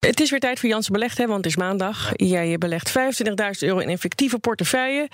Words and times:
Het 0.00 0.20
is 0.20 0.30
weer 0.30 0.40
tijd 0.40 0.60
voor 0.60 0.68
Jansen 0.68 0.92
Belegd, 0.92 1.18
hè, 1.18 1.26
want 1.26 1.36
het 1.36 1.46
is 1.46 1.56
maandag. 1.56 2.12
Jij 2.16 2.58
belegt 2.58 2.90
25.000 2.90 2.94
euro 3.58 3.78
in 3.78 3.88
een 3.88 3.98
fictieve 3.98 4.38
portefeuille. 4.38 5.08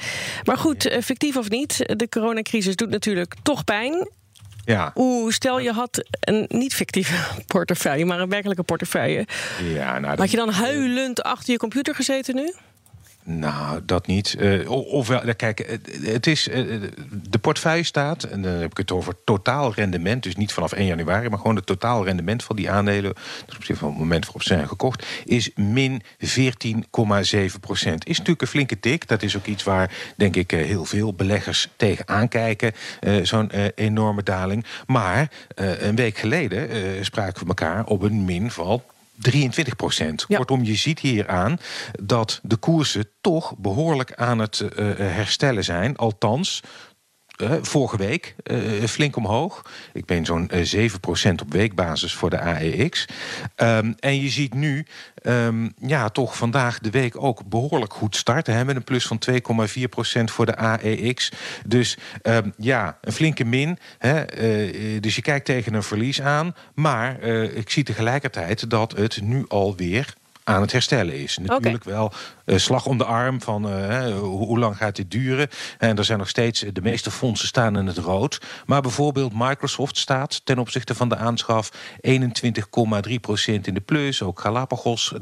Maar 0.44 0.56
goed, 0.56 0.86
eh, 0.86 1.02
fictief 1.02 1.36
of 1.36 1.48
niet, 1.48 1.96
de 1.96 2.08
coronacrisis 2.08 2.76
doet 2.76 2.90
natuurlijk 2.90 3.34
toch 3.42 3.64
pijn. 3.64 4.08
Ja. 4.64 4.92
Oeh, 4.94 5.32
stel 5.32 5.58
je 5.58 5.72
had 5.72 6.04
een 6.20 6.44
niet 6.48 6.74
fictieve 6.74 7.14
portefeuille, 7.46 8.04
maar 8.04 8.20
een 8.20 8.28
werkelijke 8.28 8.62
portefeuille. 8.62 9.26
Ja, 9.62 9.98
nou, 9.98 10.18
Had 10.18 10.30
je 10.30 10.36
dan 10.36 10.50
huilend 10.50 11.22
achter 11.22 11.52
je 11.52 11.58
computer 11.58 11.94
gezeten 11.94 12.34
nu? 12.34 12.54
Nou, 13.22 13.80
dat 13.84 14.06
niet. 14.06 14.36
Uh, 14.38 14.70
ofwel, 14.70 15.34
kijk, 15.36 15.78
het 16.02 16.26
is. 16.26 16.48
Uh, 16.48 16.82
portefeuille 17.46 17.84
staat, 17.84 18.22
en 18.22 18.42
dan 18.42 18.52
heb 18.52 18.70
ik 18.70 18.76
het 18.76 18.90
over 18.90 19.14
totaal 19.24 19.74
rendement, 19.74 20.22
dus 20.22 20.36
niet 20.36 20.52
vanaf 20.52 20.72
1 20.72 20.86
januari, 20.86 21.28
maar 21.28 21.38
gewoon 21.38 21.56
het 21.56 21.66
totaal 21.66 22.04
rendement 22.04 22.44
van 22.44 22.56
die 22.56 22.70
aandelen, 22.70 23.14
ten 23.46 23.56
opzichte 23.56 23.80
van 23.80 23.88
het 23.88 23.98
moment 23.98 24.24
waarop 24.24 24.42
ze 24.42 24.54
zijn 24.54 24.68
gekocht, 24.68 25.06
is 25.24 25.50
min 25.54 26.02
14,7 26.02 27.60
procent. 27.60 28.06
Is 28.06 28.16
natuurlijk 28.16 28.42
een 28.42 28.48
flinke 28.48 28.80
tik. 28.80 29.08
Dat 29.08 29.22
is 29.22 29.36
ook 29.36 29.46
iets 29.46 29.62
waar, 29.62 29.90
denk 30.16 30.36
ik, 30.36 30.50
heel 30.50 30.84
veel 30.84 31.14
beleggers 31.14 31.68
tegen 31.76 32.08
aankijken, 32.08 32.72
uh, 33.00 33.24
zo'n 33.24 33.50
enorme 33.74 34.22
daling. 34.22 34.64
Maar 34.86 35.30
een 35.54 35.96
week 35.96 36.18
geleden 36.18 37.04
spraken 37.04 37.42
we 37.42 37.48
elkaar 37.48 37.84
op 37.84 38.02
een 38.02 38.24
min 38.24 38.50
van 38.50 38.82
23 39.18 39.76
procent. 39.76 40.24
Ja. 40.28 40.36
Kortom, 40.36 40.64
je 40.64 40.74
ziet 40.74 41.00
hier 41.00 41.28
aan 41.28 41.58
dat 42.02 42.40
de 42.42 42.56
koersen 42.56 43.08
toch 43.20 43.56
behoorlijk 43.56 44.14
aan 44.14 44.38
het 44.38 44.60
uh, 44.60 44.68
herstellen 44.96 45.64
zijn. 45.64 45.96
Althans, 45.96 46.62
uh, 47.42 47.52
vorige 47.62 47.96
week 47.96 48.34
uh, 48.44 48.84
flink 48.84 49.16
omhoog. 49.16 49.62
Ik 49.92 50.04
ben 50.04 50.24
zo'n 50.24 50.50
uh, 50.54 50.90
7% 51.30 51.32
op 51.42 51.52
weekbasis 51.52 52.14
voor 52.14 52.30
de 52.30 52.40
AEX. 52.40 53.08
Um, 53.56 53.94
en 53.98 54.20
je 54.20 54.28
ziet 54.28 54.54
nu 54.54 54.86
um, 55.22 55.74
ja, 55.80 56.08
toch 56.08 56.36
vandaag 56.36 56.78
de 56.78 56.90
week 56.90 57.22
ook 57.22 57.44
behoorlijk 57.44 57.92
goed 57.92 58.16
starten. 58.16 58.54
Hè, 58.54 58.64
met 58.64 58.76
een 58.76 58.84
plus 58.84 59.06
van 59.06 59.18
2,4% 59.30 60.24
voor 60.24 60.46
de 60.46 60.56
AEX. 60.56 61.32
Dus 61.66 61.98
um, 62.22 62.54
ja, 62.56 62.98
een 63.00 63.12
flinke 63.12 63.44
min. 63.44 63.78
Hè, 63.98 64.24
dus 65.00 65.16
je 65.16 65.22
kijkt 65.22 65.44
tegen 65.44 65.74
een 65.74 65.82
verlies 65.82 66.22
aan. 66.22 66.54
Maar 66.74 67.22
ik 67.54 67.70
zie 67.70 67.84
tegelijkertijd 67.84 68.70
dat 68.70 68.92
het 68.96 69.20
nu 69.22 69.44
alweer 69.48 70.14
aan 70.48 70.60
het 70.60 70.72
herstellen 70.72 71.14
is. 71.14 71.38
Natuurlijk 71.38 71.84
okay. 71.84 71.94
wel 71.94 72.12
uh, 72.44 72.58
slag 72.58 72.86
om 72.86 72.98
de 72.98 73.04
arm 73.04 73.40
van 73.40 73.68
uh, 73.68 74.04
hoe, 74.04 74.46
hoe, 74.46 74.58
lang 74.58 74.76
gaat 74.76 74.96
dit 74.96 75.10
duren. 75.10 75.48
En 75.78 75.96
er 75.96 76.04
zijn 76.04 76.18
nog 76.18 76.28
steeds, 76.28 76.64
de 76.72 76.80
meeste 76.82 77.10
fondsen 77.10 77.48
staan 77.48 77.78
in 77.78 77.86
het 77.86 77.98
rood. 77.98 78.40
Maar 78.66 78.82
bijvoorbeeld 78.82 79.32
Microsoft 79.34 79.98
staat 79.98 80.40
ten 80.44 80.58
opzichte 80.58 80.94
van 80.94 81.08
de 81.08 81.16
aanschaf 81.16 81.70
21,3% 82.06 82.10
in 83.62 83.74
de 83.74 83.82
plus. 83.84 84.22
Ook 84.22 84.40
Galapagos 84.40 85.12
13,5%. 85.14 85.18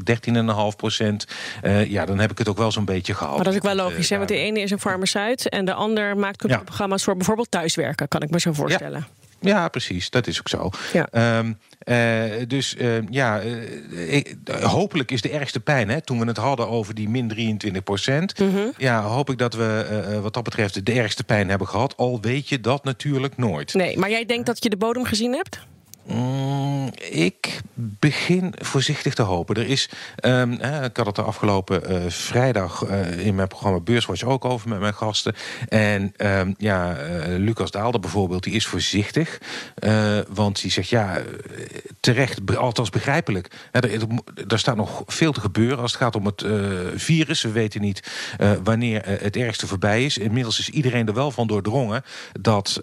Uh, 1.62 1.90
ja, 1.90 2.04
dan 2.06 2.18
heb 2.18 2.30
ik 2.30 2.38
het 2.38 2.48
ook 2.48 2.58
wel 2.58 2.72
zo'n 2.72 2.84
beetje 2.84 3.14
gehad. 3.14 3.34
Maar 3.34 3.44
dat 3.44 3.52
is 3.52 3.58
ook 3.58 3.74
wel 3.74 3.86
logisch, 3.86 4.10
hè? 4.10 4.16
want 4.16 4.28
de 4.28 4.36
ene 4.36 4.60
is 4.60 4.70
een 4.70 4.80
farmaceut... 4.80 5.48
en 5.48 5.64
de 5.64 5.74
ander 5.74 6.16
maakt 6.16 6.38
computerprogramma's 6.38 6.98
ja. 6.98 7.04
voor 7.04 7.16
bijvoorbeeld 7.16 7.50
thuiswerken... 7.50 8.08
kan 8.08 8.22
ik 8.22 8.30
me 8.30 8.40
zo 8.40 8.52
voorstellen. 8.52 9.06
Ja. 9.08 9.13
Ja, 9.44 9.68
precies. 9.68 10.10
Dat 10.10 10.26
is 10.26 10.38
ook 10.38 10.48
zo. 10.48 10.70
Ja. 10.92 11.38
Um, 11.38 11.58
uh, 11.84 12.46
dus 12.48 12.74
uh, 12.78 13.08
ja, 13.10 13.42
uh, 13.42 14.14
ik, 14.14 14.36
hopelijk 14.60 15.10
is 15.10 15.20
de 15.20 15.30
ergste 15.30 15.60
pijn, 15.60 15.88
hè, 15.88 16.00
toen 16.00 16.18
we 16.18 16.26
het 16.26 16.36
hadden 16.36 16.68
over 16.68 16.94
die 16.94 17.08
min 17.08 17.28
23 17.28 17.82
procent. 17.82 18.38
Mm 18.38 18.50
-hmm. 18.50 18.72
Ja, 18.76 19.02
hoop 19.02 19.30
ik 19.30 19.38
dat 19.38 19.54
we 19.54 20.18
wat 20.22 20.34
dat 20.34 20.42
betreft 20.42 20.86
de 20.86 20.92
ergste 20.92 21.24
pijn 21.24 21.48
hebben 21.48 21.68
gehad. 21.68 21.96
Al 21.96 22.20
weet 22.20 22.48
je 22.48 22.60
dat 22.60 22.84
natuurlijk 22.84 23.36
nooit. 23.36 23.74
Nee, 23.74 23.98
maar 23.98 24.10
jij 24.10 24.26
denkt 24.26 24.46
dat 24.46 24.62
je 24.62 24.70
de 24.70 24.76
bodem 24.76 25.04
gezien 25.04 25.32
hebt? 25.32 25.60
Mm, 26.06 26.90
ik 27.10 27.53
begin 27.74 28.54
voorzichtig 28.56 29.14
te 29.14 29.22
hopen. 29.22 29.56
Er 29.56 29.66
is, 29.66 29.88
um, 30.24 30.52
ik 30.52 30.96
had 30.96 31.06
het 31.06 31.14
de 31.14 31.22
afgelopen 31.22 31.92
uh, 31.92 32.10
vrijdag 32.10 32.88
uh, 32.88 33.26
in 33.26 33.34
mijn 33.34 33.48
programma 33.48 33.80
Beurswatch 33.80 34.22
ook 34.22 34.44
over 34.44 34.68
met 34.68 34.80
mijn 34.80 34.94
gasten. 34.94 35.34
En 35.68 36.14
um, 36.16 36.54
ja, 36.58 36.96
uh, 36.98 37.38
Lucas 37.38 37.70
Daalder 37.70 38.00
bijvoorbeeld, 38.00 38.42
die 38.42 38.52
is 38.52 38.66
voorzichtig. 38.66 39.38
want 40.28 40.60
die 40.60 40.70
zegt, 40.70 40.88
ja, 40.88 41.22
terecht, 42.00 42.56
althans 42.56 42.90
begrijpelijk. 42.90 43.50
Er, 43.70 43.90
er, 44.48 44.58
staat 44.58 44.76
nog 44.76 45.02
veel 45.06 45.32
te 45.32 45.40
gebeuren 45.40 45.78
als 45.78 45.92
het 45.92 46.00
gaat 46.00 46.16
om 46.16 46.26
het 46.26 46.44
virus. 46.94 47.42
We 47.42 47.50
weten 47.50 47.80
niet 47.80 48.12
wanneer 48.62 49.02
het 49.04 49.36
ergste 49.36 49.66
voorbij 49.66 50.04
is. 50.04 50.18
Inmiddels 50.18 50.58
is 50.58 50.68
iedereen 50.68 51.06
er 51.06 51.14
wel 51.14 51.30
van 51.30 51.46
doordrongen 51.46 52.04
dat 52.40 52.80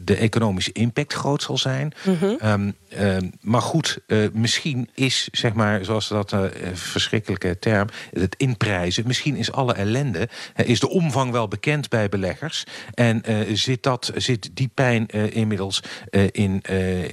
de 0.00 0.16
economische 0.16 0.72
impact 0.72 1.12
groot 1.12 1.42
zal 1.42 1.58
zijn. 1.58 1.92
Mm 2.04 2.16
-hmm. 2.18 2.38
um, 2.42 2.74
um, 2.98 3.32
maar 3.40 3.62
goed, 3.62 3.85
uh, 4.06 4.28
misschien 4.32 4.88
is, 4.94 5.28
zeg 5.32 5.52
maar, 5.52 5.84
zoals 5.84 6.08
dat 6.08 6.32
uh, 6.32 6.40
verschrikkelijke 6.72 7.58
term, 7.58 7.88
het 8.12 8.34
inprijzen, 8.38 9.06
misschien 9.06 9.36
is 9.36 9.52
alle 9.52 9.74
ellende, 9.74 10.28
uh, 10.56 10.68
is 10.68 10.80
de 10.80 10.88
omvang 10.88 11.30
wel 11.30 11.48
bekend 11.48 11.88
bij 11.88 12.08
beleggers. 12.08 12.64
En 12.94 13.22
zit, 13.52 13.82
dat, 13.82 14.12
zit 14.16 14.50
die 14.52 14.70
pijn 14.74 15.06
inmiddels 15.06 15.82
in, 16.30 16.62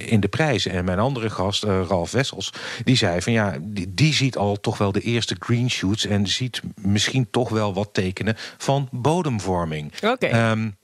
in 0.06 0.20
de 0.20 0.28
prijzen. 0.28 0.72
En 0.72 0.84
mijn 0.84 0.98
andere 0.98 1.30
gast, 1.30 1.62
Ralf 1.62 2.10
Wessels, 2.10 2.52
die 2.84 2.96
zei 2.96 3.22
van 3.22 3.32
ja, 3.32 3.56
die, 3.60 3.94
die 3.94 4.14
ziet 4.14 4.36
al 4.36 4.60
toch 4.60 4.78
wel 4.78 4.92
de 4.92 5.00
eerste 5.00 5.36
green 5.38 5.70
shoots 5.70 6.06
en 6.06 6.26
ziet 6.26 6.60
misschien 6.80 7.30
toch 7.30 7.48
wel 7.48 7.74
wat 7.74 7.88
tekenen 7.92 8.36
van 8.58 8.88
bodemvorming. 8.90 9.92
Oké. 10.02 10.10
Okay. 10.10 10.50
Um, 10.50 10.76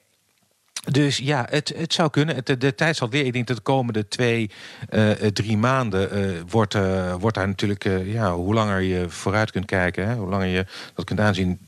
dus 0.80 1.16
ja, 1.16 1.46
het, 1.50 1.72
het 1.76 1.92
zou 1.92 2.10
kunnen. 2.10 2.34
Het, 2.34 2.46
de, 2.46 2.56
de 2.56 2.74
tijd 2.74 2.96
zal 2.96 3.10
weer. 3.10 3.24
Ik 3.24 3.32
denk 3.32 3.46
dat 3.46 3.56
de 3.56 3.62
komende 3.62 4.08
twee, 4.08 4.50
uh, 4.90 5.10
drie 5.10 5.56
maanden 5.56 6.18
uh, 6.18 6.40
wordt, 6.48 6.74
uh, 6.74 7.14
wordt 7.14 7.36
daar 7.36 7.48
natuurlijk... 7.48 7.84
ja, 8.04 8.34
hoe 8.34 8.54
langer 8.54 8.80
je 8.80 9.04
vooruit 9.08 9.50
kunt 9.50 9.66
kijken, 9.66 10.08
hè, 10.08 10.14
hoe 10.14 10.28
langer 10.28 10.46
je 10.46 10.66
dat 10.94 11.04
kunt 11.04 11.20
aanzien... 11.20 11.58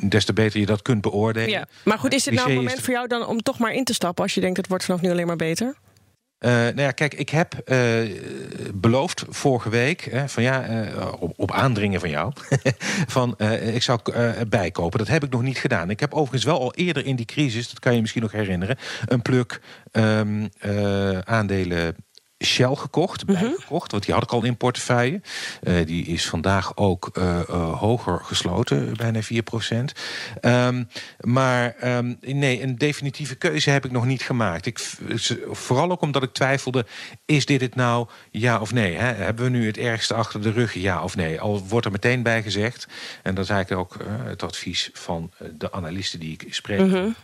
des 0.00 0.24
te 0.24 0.32
beter 0.32 0.60
je 0.60 0.66
dat 0.66 0.82
kunt 0.82 1.00
beoordelen. 1.00 1.50
Ja. 1.50 1.66
Maar 1.84 1.98
goed, 1.98 2.14
is 2.14 2.24
dit 2.24 2.34
nou 2.34 2.50
een 2.50 2.56
moment 2.56 2.80
voor 2.80 2.94
jou 2.94 3.06
dan 3.06 3.26
om 3.26 3.42
toch 3.42 3.58
maar 3.58 3.72
in 3.72 3.84
te 3.84 3.94
stappen... 3.94 4.22
als 4.22 4.34
je 4.34 4.40
denkt 4.40 4.56
het 4.56 4.68
wordt 4.68 4.84
vanaf 4.84 5.00
nu 5.00 5.10
alleen 5.10 5.26
maar 5.26 5.36
beter? 5.36 5.76
Uh, 6.40 6.50
nou 6.50 6.80
ja, 6.80 6.90
kijk, 6.90 7.14
ik 7.14 7.28
heb 7.28 7.54
uh, 7.64 8.20
beloofd 8.74 9.24
vorige 9.28 9.68
week, 9.68 10.00
hè, 10.00 10.28
van 10.28 10.42
ja, 10.42 10.68
uh, 10.68 11.12
op, 11.18 11.32
op, 11.36 11.52
aandringen 11.52 12.00
van 12.00 12.10
jou, 12.10 12.32
van 13.16 13.38
ik 13.74 13.82
zou 13.82 14.00
bijkopen. 14.48 14.98
Dat 14.98 15.08
heb 15.08 15.24
ik 15.24 15.30
nog 15.30 15.42
niet 15.42 15.58
gedaan. 15.58 15.90
Ik 15.90 16.00
heb 16.00 16.14
overigens 16.14 16.44
wel 16.44 16.60
al 16.60 16.74
eerder 16.74 17.06
in 17.06 17.16
die 17.16 17.26
crisis, 17.26 17.68
dat 17.68 17.78
kan 17.78 17.94
je 17.94 18.00
misschien 18.00 18.22
nog 18.22 18.32
herinneren, 18.32 18.76
een 19.06 19.22
pluk 19.22 19.60
um, 19.92 20.48
aandelen 21.24 21.96
Shell 22.44 22.74
gekocht, 22.74 23.26
Mhm. 23.26 23.40
bijgekocht, 23.40 23.90
want 23.90 24.04
die 24.04 24.14
had 24.14 24.22
ik 24.22 24.32
al 24.32 24.44
in 24.44 24.56
portefeuille. 24.56 25.20
Uh, 25.62 25.86
die 25.86 26.06
is 26.06 26.28
vandaag 26.28 26.76
ook 26.76 27.10
uh, 27.12 27.40
uh, 27.50 27.78
hoger 27.78 28.20
gesloten, 28.24 28.96
bijna 28.96 29.22
4 29.22 29.42
procent. 29.42 29.92
Um, 30.42 30.88
maar 31.20 31.76
um, 31.84 32.16
nee, 32.20 32.62
een 32.62 32.76
definitieve 32.76 33.34
keuze 33.34 33.70
heb 33.70 33.84
ik 33.84 33.90
nog 33.90 34.06
niet 34.06 34.22
gemaakt. 34.22 34.66
Ik, 34.66 34.78
vooral 35.50 35.90
ook 35.90 36.00
omdat 36.00 36.22
ik 36.22 36.32
twijfelde, 36.32 36.86
is 37.24 37.46
dit 37.46 37.60
het 37.60 37.74
nou 37.74 38.08
ja 38.30 38.60
of 38.60 38.72
nee? 38.72 38.96
Hè? 38.96 39.12
Hebben 39.14 39.44
we 39.44 39.50
nu 39.50 39.66
het 39.66 39.78
ergste 39.78 40.14
achter 40.14 40.42
de 40.42 40.50
rug, 40.50 40.74
ja 40.74 41.02
of 41.02 41.16
nee? 41.16 41.40
Al 41.40 41.66
wordt 41.68 41.86
er 41.86 41.92
meteen 41.92 42.22
bij 42.22 42.42
gezegd, 42.42 42.86
en 43.22 43.34
dat 43.34 43.44
is 43.44 43.50
eigenlijk 43.50 43.80
ook 43.80 44.04
het 44.24 44.42
advies 44.42 44.90
van 44.92 45.30
de 45.58 45.72
analisten 45.72 46.20
die 46.20 46.32
ik 46.32 46.54
spreek, 46.54 46.78
-hmm. 46.78 47.14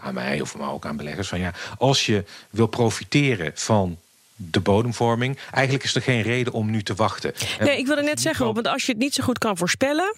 aan 0.00 0.14
mij 0.14 0.40
of 0.40 0.56
maar 0.56 0.72
ook 0.72 0.86
aan 0.86 0.96
beleggers, 0.96 1.28
van 1.28 1.38
ja, 1.38 1.52
als 1.78 2.06
je 2.06 2.24
wil 2.50 2.66
profiteren 2.66 3.52
van 3.54 3.98
de 4.36 4.60
bodemvorming. 4.60 5.38
Eigenlijk 5.50 5.84
is 5.84 5.94
er 5.94 6.02
geen 6.02 6.22
reden 6.22 6.52
om 6.52 6.70
nu 6.70 6.82
te 6.82 6.94
wachten. 6.94 7.32
Nee, 7.60 7.78
ik 7.78 7.86
wilde 7.86 8.02
net 8.02 8.20
zeggen, 8.20 8.54
want 8.54 8.66
als 8.66 8.86
je 8.86 8.92
het 8.92 9.00
niet 9.00 9.14
zo 9.14 9.24
goed 9.24 9.38
kan 9.38 9.56
voorspellen... 9.56 10.14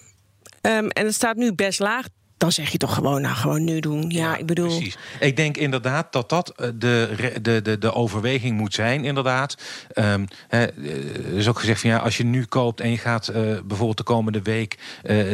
Um, 0.61 0.89
en 0.89 1.05
het 1.05 1.13
staat 1.13 1.35
nu 1.35 1.53
best 1.53 1.79
laag, 1.79 2.05
dan 2.37 2.51
zeg 2.51 2.69
je 2.69 2.77
toch 2.77 2.93
gewoon, 2.93 3.21
nou, 3.21 3.35
gewoon 3.35 3.63
nu 3.63 3.79
doen. 3.79 4.09
Ja, 4.09 4.17
ja 4.17 4.37
ik 4.37 4.45
bedoel... 4.45 4.67
Precies. 4.67 4.97
Ik 5.19 5.35
denk 5.35 5.57
inderdaad 5.57 6.11
dat 6.11 6.29
dat 6.29 6.53
de, 6.75 7.33
de, 7.41 7.61
de, 7.61 7.77
de 7.77 7.93
overweging 7.93 8.57
moet 8.57 8.73
zijn, 8.73 9.05
inderdaad. 9.05 9.57
Um, 9.95 10.27
he, 10.47 10.65
er 10.65 11.33
is 11.33 11.47
ook 11.47 11.59
gezegd 11.59 11.81
van 11.81 11.89
ja, 11.89 11.97
als 11.97 12.17
je 12.17 12.23
nu 12.23 12.45
koopt 12.45 12.81
en 12.81 12.89
je 12.89 12.97
gaat 12.97 13.29
uh, 13.29 13.35
bijvoorbeeld 13.35 13.97
de 13.97 14.03
komende 14.03 14.41
week 14.41 14.77
uh, 15.03 15.31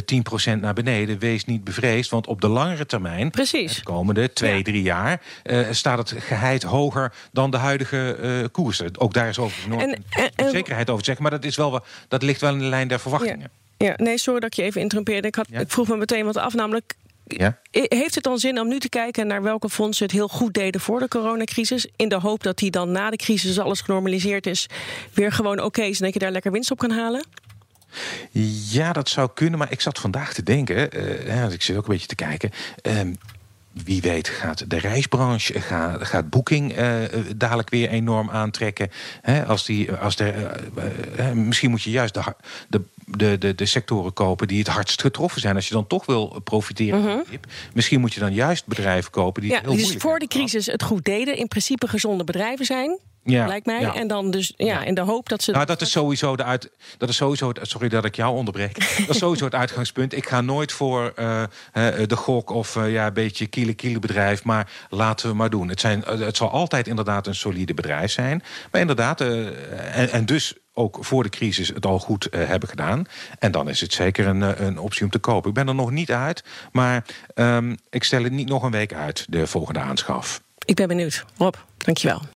10% 0.55 0.59
naar 0.59 0.73
beneden, 0.73 1.19
wees 1.19 1.45
niet 1.45 1.63
bevreesd, 1.63 2.09
want 2.09 2.27
op 2.27 2.41
de 2.41 2.47
langere 2.47 2.85
termijn, 2.85 3.29
Precies. 3.29 3.75
de 3.75 3.83
komende 3.83 4.33
twee, 4.33 4.57
ja. 4.57 4.63
drie 4.63 4.81
jaar, 4.81 5.21
uh, 5.43 5.67
staat 5.71 5.97
het 5.97 6.21
geheid 6.21 6.63
hoger 6.63 7.13
dan 7.31 7.51
de 7.51 7.57
huidige 7.57 8.49
koersen. 8.51 8.99
Ook 8.99 9.13
daar 9.13 9.27
is 9.27 9.39
overigens 9.39 9.75
nooit 9.75 9.95
en, 9.95 10.03
en, 10.09 10.31
en, 10.35 10.51
zekerheid 10.51 10.89
over 10.89 10.99
te 10.99 11.05
zeggen, 11.05 11.23
maar 11.23 11.39
dat, 11.39 11.45
is 11.45 11.55
wel, 11.55 11.83
dat 12.07 12.23
ligt 12.23 12.41
wel 12.41 12.53
in 12.53 12.59
de 12.59 12.65
lijn 12.65 12.87
der 12.87 12.99
verwachtingen. 12.99 13.39
Ja. 13.39 13.62
Ja, 13.83 13.93
nee, 13.97 14.17
sorry 14.17 14.39
dat 14.39 14.49
ik 14.49 14.55
je 14.55 14.63
even 14.63 14.81
interrumpeerde. 14.81 15.27
Ik, 15.27 15.35
had, 15.35 15.47
ja. 15.49 15.59
ik 15.59 15.71
vroeg 15.71 15.87
me 15.87 15.97
meteen 15.97 16.25
wat 16.25 16.37
af, 16.37 16.53
namelijk... 16.53 16.93
Ja? 17.27 17.59
Heeft 17.71 18.15
het 18.15 18.23
dan 18.23 18.37
zin 18.37 18.59
om 18.59 18.67
nu 18.67 18.79
te 18.79 18.89
kijken 18.89 19.27
naar 19.27 19.41
welke 19.41 19.69
fondsen 19.69 20.05
het 20.05 20.13
heel 20.13 20.27
goed 20.27 20.53
deden 20.53 20.81
voor 20.81 20.99
de 20.99 21.07
coronacrisis? 21.07 21.87
In 21.95 22.09
de 22.09 22.15
hoop 22.15 22.43
dat 22.43 22.57
die 22.57 22.71
dan 22.71 22.91
na 22.91 23.09
de 23.09 23.15
crisis, 23.15 23.49
als 23.49 23.65
alles 23.65 23.81
genormaliseerd 23.81 24.47
is, 24.47 24.67
weer 25.13 25.31
gewoon 25.31 25.57
oké 25.57 25.65
okay 25.65 25.87
is 25.87 25.97
en 25.97 26.03
dat 26.03 26.13
je 26.13 26.19
daar 26.19 26.31
lekker 26.31 26.51
winst 26.51 26.71
op 26.71 26.77
kan 26.77 26.91
halen? 26.91 27.25
Ja, 28.69 28.93
dat 28.93 29.09
zou 29.09 29.29
kunnen, 29.33 29.59
maar 29.59 29.71
ik 29.71 29.81
zat 29.81 29.99
vandaag 29.99 30.33
te 30.33 30.43
denken, 30.43 30.97
uh, 31.27 31.51
ik 31.51 31.61
zit 31.61 31.77
ook 31.77 31.83
een 31.83 31.93
beetje 31.93 32.07
te 32.07 32.15
kijken. 32.15 32.49
Uh, 32.87 32.99
wie 33.73 34.01
weet 34.01 34.27
gaat 34.27 34.69
de 34.69 34.77
reisbranche, 34.77 35.61
gaat, 35.61 36.07
gaat 36.07 36.29
Booking 36.29 36.77
uh, 36.79 36.95
dadelijk 37.35 37.69
weer 37.69 37.89
enorm 37.89 38.29
aantrekken. 38.29 38.89
als 39.47 39.65
die, 39.65 39.91
als 39.91 40.15
de, 40.15 40.51
uh, 41.19 41.31
misschien 41.31 41.69
moet 41.69 41.81
je 41.81 41.91
juist 41.91 42.13
de, 42.13 42.81
de, 43.07 43.37
de, 43.37 43.55
de, 43.55 43.65
sectoren 43.65 44.13
kopen 44.13 44.47
die 44.47 44.59
het 44.59 44.67
hardst 44.67 45.01
getroffen 45.01 45.41
zijn. 45.41 45.55
Als 45.55 45.67
je 45.67 45.73
dan 45.73 45.87
toch 45.87 46.05
wil 46.05 46.41
profiteren. 46.43 47.01
-hmm. 47.01 47.23
Misschien 47.73 47.99
moet 47.99 48.13
je 48.13 48.19
dan 48.19 48.33
juist 48.33 48.65
bedrijven 48.65 49.11
kopen 49.11 49.41
die 49.41 49.51
ja, 49.51 49.57
het 49.57 49.65
heel 49.65 49.75
dus 49.75 49.95
voor 49.95 50.19
de 50.19 50.27
crisis 50.27 50.65
het 50.65 50.83
goed 50.83 51.05
deden. 51.05 51.37
In 51.37 51.47
principe 51.47 51.87
gezonde 51.87 52.23
bedrijven 52.23 52.65
zijn. 52.65 52.99
Ja, 53.23 53.47
lijkt 53.47 53.65
mij. 53.65 53.91
En 53.91 54.07
dan 54.07 54.31
dus 54.31 54.53
ja, 54.57 54.83
in 54.83 54.93
de 54.93 55.01
hoop 55.01 55.29
dat 55.29 55.43
ze. 55.43 55.51
Nou, 55.51 55.65
dat 55.65 55.81
is 55.81 55.91
sowieso 55.91 56.35
de 56.35 56.43
uit. 56.43 56.71
Dat 56.97 57.09
is 57.09 57.15
sowieso. 57.15 57.47
Het, 57.47 57.59
sorry 57.61 57.89
dat 57.89 58.05
ik 58.05 58.15
jou 58.15 58.35
onderbreek. 58.35 58.97
dat 58.99 59.09
is 59.09 59.17
sowieso 59.17 59.45
het 59.45 59.55
uitgangspunt. 59.55 60.15
Ik 60.15 60.27
ga 60.27 60.41
nooit 60.41 60.71
voor 60.71 61.13
uh, 61.19 61.43
de 62.07 62.15
gok 62.15 62.49
of 62.49 62.75
uh, 62.75 62.91
ja, 62.91 63.07
een 63.07 63.13
beetje 63.13 63.47
kiele 63.47 63.73
kiele 63.73 63.99
bedrijf. 63.99 64.43
Maar 64.43 64.71
laten 64.89 65.29
we 65.29 65.35
maar 65.35 65.49
doen. 65.49 65.69
Het, 65.69 65.79
zijn, 65.79 66.03
het 66.05 66.37
zal 66.37 66.49
altijd 66.49 66.87
inderdaad 66.87 67.27
een 67.27 67.35
solide 67.35 67.73
bedrijf 67.73 68.11
zijn. 68.11 68.43
Maar 68.71 68.81
inderdaad, 68.81 69.21
en, 69.21 70.09
en 70.11 70.25
dus 70.25 70.53
ook 70.73 70.97
voor 71.01 71.23
de 71.23 71.29
crisis 71.29 71.67
het 71.67 71.85
al 71.85 71.99
goed 71.99 72.27
uh, 72.31 72.47
hebben 72.47 72.69
gedaan. 72.69 73.05
En 73.39 73.51
dan 73.51 73.69
is 73.69 73.81
het 73.81 73.93
zeker 73.93 74.27
een, 74.27 74.65
een 74.65 74.77
optie 74.77 75.03
om 75.03 75.09
te 75.09 75.19
kopen. 75.19 75.49
Ik 75.49 75.55
ben 75.55 75.67
er 75.67 75.75
nog 75.75 75.91
niet 75.91 76.11
uit, 76.11 76.43
maar 76.71 77.05
um, 77.35 77.77
ik 77.89 78.03
stel 78.03 78.23
het 78.23 78.31
niet 78.31 78.47
nog 78.47 78.63
een 78.63 78.71
week 78.71 78.93
uit, 78.93 79.25
de 79.29 79.47
volgende 79.47 79.79
aanschaf. 79.79 80.41
Ik 80.65 80.75
ben 80.75 80.87
benieuwd. 80.87 81.25
Rob, 81.37 81.55
dankjewel. 81.77 82.21